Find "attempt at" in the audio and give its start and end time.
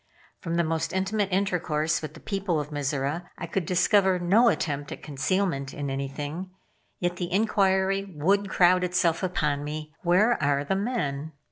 4.49-5.03